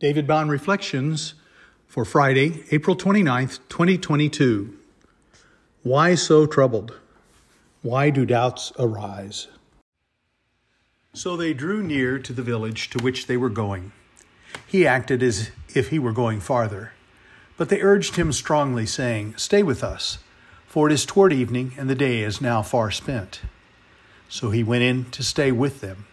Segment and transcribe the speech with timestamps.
[0.00, 1.34] David Bond Reflections
[1.86, 4.74] for Friday, April 29th, 2022.
[5.82, 6.98] Why so troubled?
[7.82, 9.48] Why do doubts arise?
[11.12, 13.92] So they drew near to the village to which they were going.
[14.66, 16.94] He acted as if he were going farther.
[17.58, 20.16] But they urged him strongly, saying, Stay with us,
[20.66, 23.42] for it is toward evening, and the day is now far spent.
[24.30, 26.06] So he went in to stay with them.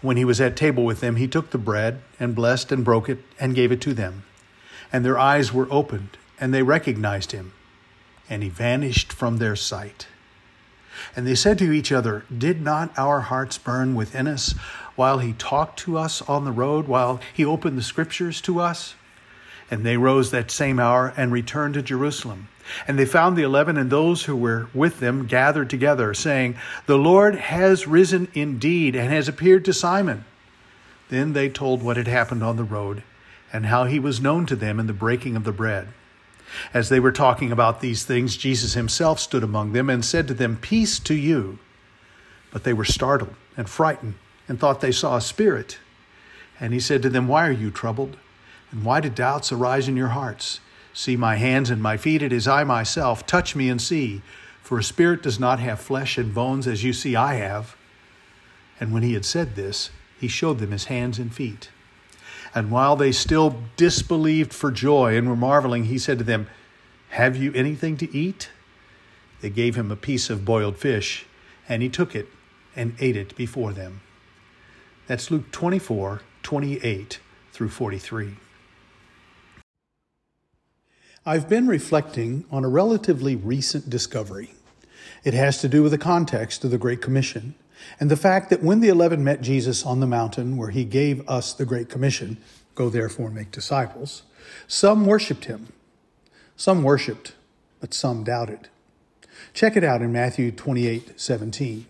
[0.00, 3.08] When he was at table with them, he took the bread and blessed and broke
[3.08, 4.24] it and gave it to them.
[4.92, 7.52] And their eyes were opened, and they recognized him,
[8.28, 10.06] and he vanished from their sight.
[11.14, 14.52] And they said to each other, Did not our hearts burn within us
[14.96, 18.94] while he talked to us on the road, while he opened the scriptures to us?
[19.70, 22.48] And they rose that same hour and returned to Jerusalem.
[22.86, 26.98] And they found the eleven and those who were with them gathered together, saying, The
[26.98, 30.24] Lord has risen indeed and has appeared to Simon.
[31.08, 33.02] Then they told what had happened on the road
[33.52, 35.88] and how he was known to them in the breaking of the bread.
[36.72, 40.34] As they were talking about these things, Jesus himself stood among them and said to
[40.34, 41.58] them, Peace to you.
[42.50, 44.14] But they were startled and frightened
[44.48, 45.78] and thought they saw a spirit.
[46.58, 48.16] And he said to them, Why are you troubled?
[48.70, 50.60] And why do doubts arise in your hearts?
[50.98, 53.24] See my hands and my feet, it is I myself.
[53.24, 54.20] Touch me and see.
[54.64, 57.76] For a spirit does not have flesh and bones as you see I have.
[58.80, 61.70] And when he had said this, he showed them his hands and feet.
[62.52, 66.48] And while they still disbelieved for joy and were marveling, he said to them,
[67.10, 68.50] Have you anything to eat?
[69.40, 71.26] They gave him a piece of boiled fish,
[71.68, 72.26] and he took it
[72.74, 74.00] and ate it before them.
[75.06, 77.20] That's Luke 24, 28
[77.52, 78.34] through 43.
[81.28, 84.54] I've been reflecting on a relatively recent discovery.
[85.24, 87.54] It has to do with the context of the Great Commission
[88.00, 91.28] and the fact that when the eleven met Jesus on the mountain where he gave
[91.28, 92.38] us the Great Commission,
[92.74, 94.22] go therefore and make disciples,
[94.66, 95.70] some worshiped him.
[96.56, 97.34] Some worshiped,
[97.78, 98.70] but some doubted.
[99.52, 101.84] Check it out in Matthew 28 17.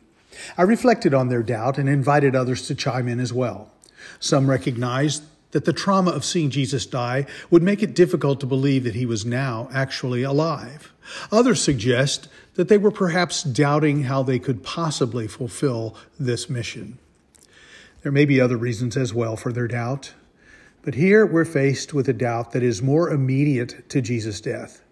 [0.57, 3.71] I reflected on their doubt and invited others to chime in as well.
[4.19, 5.23] Some recognized
[5.53, 9.07] that the trauma of seeing Jesus die would make it difficult to believe that he
[9.07, 10.93] was now actually alive.
[11.33, 16.99] Others suggest that they were perhaps doubting how they could possibly fulfill this mission.
[18.03, 20.13] There may be other reasons as well for their doubt,
[20.83, 24.83] but here we're faced with a doubt that is more immediate to Jesus' death.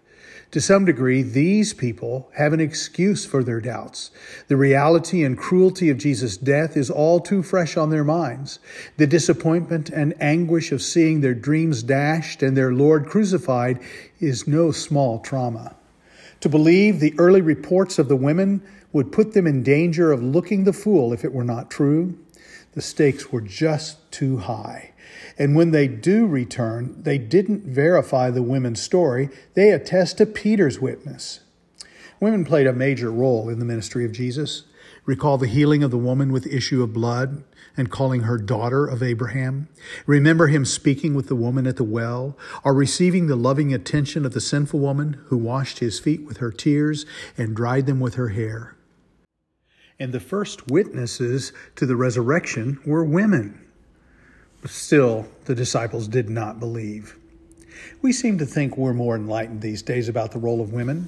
[0.51, 4.11] To some degree, these people have an excuse for their doubts.
[4.47, 8.59] The reality and cruelty of Jesus' death is all too fresh on their minds.
[8.95, 13.79] The disappointment and anguish of seeing their dreams dashed and their Lord crucified
[14.21, 15.75] is no small trauma.
[16.39, 18.61] To believe the early reports of the women
[18.93, 22.17] would put them in danger of looking the fool if it were not true.
[22.77, 24.91] The stakes were just too high.
[25.35, 30.79] And when they do return, they didn't verify the women's story, they attest to Peter's
[30.79, 31.39] witness.
[32.19, 34.65] Women played a major role in the ministry of Jesus.
[35.07, 37.43] Recall the healing of the woman with issue of blood
[37.75, 39.69] and calling her daughter of Abraham.
[40.05, 44.35] Remember him speaking with the woman at the well, or receiving the loving attention of
[44.35, 47.07] the sinful woman who washed his feet with her tears
[47.39, 48.76] and dried them with her hair.
[49.99, 53.65] And the first witnesses to the resurrection were women.
[54.61, 57.17] But Still, the disciples did not believe.
[58.01, 61.07] We seem to think we're more enlightened these days about the role of women.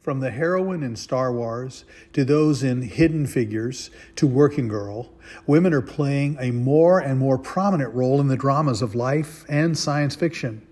[0.00, 5.10] From the heroine in Star Wars to those in Hidden Figures to Working Girl,
[5.46, 9.76] women are playing a more and more prominent role in the dramas of life and
[9.76, 10.64] science fiction.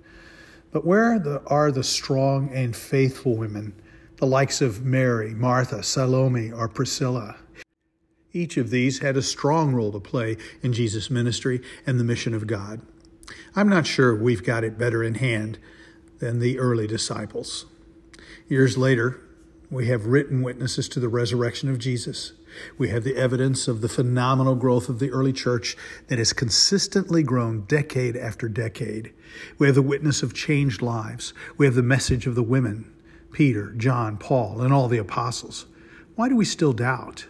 [0.71, 3.73] But where are the strong and faithful women,
[4.25, 7.37] the likes of Mary, Martha, Salome, or Priscilla?
[8.33, 12.33] Each of these had a strong role to play in Jesus' ministry and the mission
[12.33, 12.81] of God.
[13.55, 15.59] I'm not sure we've got it better in hand
[16.21, 17.67] than the early disciples.
[18.49, 19.21] Years later,
[19.69, 22.33] we have written witnesses to the resurrection of Jesus.
[22.79, 25.77] We have the evidence of the phenomenal growth of the early church
[26.09, 29.13] that has consistently grown decade after decade.
[29.59, 31.35] We have the witness of changed lives.
[31.59, 32.91] We have the message of the women,
[33.35, 35.67] Peter, John, Paul, and all the apostles.
[36.15, 37.27] Why do we still doubt?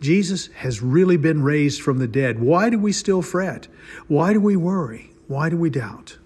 [0.00, 2.38] Jesus has really been raised from the dead.
[2.38, 3.66] Why do we still fret?
[4.06, 5.12] Why do we worry?
[5.28, 6.18] Why do we doubt?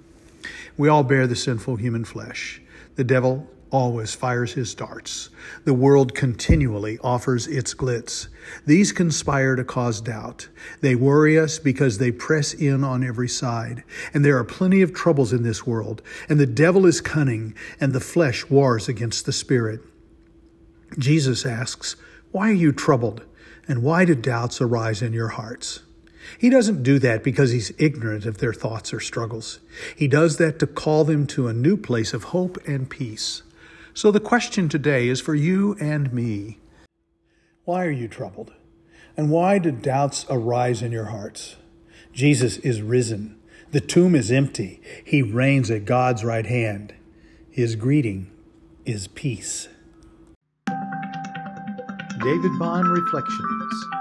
[0.77, 2.61] We all bear the sinful human flesh.
[2.97, 5.31] The devil always fires his darts.
[5.65, 8.29] The world continually offers its glitz.
[8.67, 10.49] These conspire to cause doubt.
[10.81, 13.85] They worry us because they press in on every side.
[14.13, 16.03] And there are plenty of troubles in this world.
[16.29, 19.81] And the devil is cunning, and the flesh wars against the spirit.
[20.99, 21.97] Jesus asks,
[22.33, 23.25] Why are you troubled?
[23.69, 25.81] And why do doubts arise in your hearts?
[26.39, 29.61] He doesn't do that because he's ignorant of their thoughts or struggles.
[29.97, 33.43] He does that to call them to a new place of hope and peace.
[34.01, 36.57] So the question today is for you and me.
[37.67, 38.51] Why are you troubled?
[39.15, 41.57] And why do doubts arise in your hearts?
[42.11, 43.39] Jesus is risen.
[43.73, 44.81] The tomb is empty.
[45.05, 46.95] He reigns at God's right hand.
[47.51, 48.31] His greeting
[48.87, 49.69] is peace.
[50.67, 54.00] David Bond Reflections